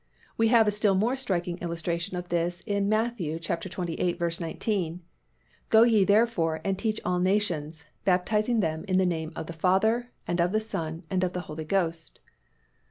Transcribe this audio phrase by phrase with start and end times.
[0.35, 3.17] We have a still more striking illustration of this in Matt.
[3.19, 3.37] xxviii.
[4.39, 5.01] 19,
[5.69, 10.09] "Go ye therefore, and teach all nations, baptizing them in the name of the Father,
[10.27, 12.19] and of the Son, and of the Holy Ghost."